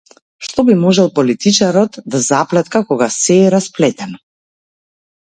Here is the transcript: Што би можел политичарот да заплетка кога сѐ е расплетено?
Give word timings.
Што 0.45 0.59
би 0.67 0.73
можел 0.83 1.09
политичарот 1.17 1.99
да 2.15 2.21
заплетка 2.27 2.81
кога 2.93 3.09
сѐ 3.17 3.37
е 3.51 3.51
расплетено? 3.57 4.19